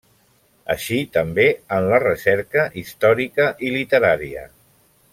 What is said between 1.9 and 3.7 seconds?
la recerca històrica